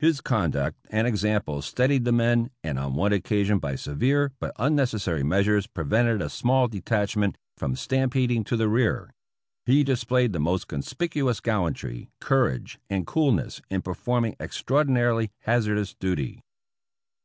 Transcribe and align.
His 0.00 0.20
conduct 0.20 0.76
and 0.90 1.06
example 1.06 1.62
steadied 1.62 2.04
the 2.04 2.10
men 2.10 2.50
and 2.64 2.80
on 2.80 2.96
one 2.96 3.12
occasion 3.12 3.60
by 3.60 3.76
severe 3.76 4.32
but 4.40 4.52
unnecessary 4.58 5.22
measures 5.22 5.68
pre 5.68 5.84
vented 5.84 6.20
a 6.20 6.28
small 6.28 6.66
detachment 6.66 7.38
from 7.56 7.76
stampeding 7.76 8.42
to 8.42 8.56
the 8.56 8.68
rear. 8.68 9.12
He 9.66 9.84
displayed 9.84 10.32
the 10.32 10.40
most 10.40 10.66
conspicuous 10.66 11.38
gallantry, 11.38 12.10
courage 12.20 12.80
and 12.90 13.06
coolness, 13.06 13.62
in 13.70 13.82
performing 13.82 14.34
extraordinarily 14.40 15.30
hazardous 15.42 15.94
duty. 15.94 16.42